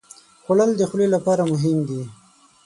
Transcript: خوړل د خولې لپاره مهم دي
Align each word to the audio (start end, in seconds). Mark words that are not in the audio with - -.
خوړل 0.43 0.71
د 0.77 0.81
خولې 0.89 1.07
لپاره 1.15 1.43
مهم 1.53 1.77
دي 1.89 2.01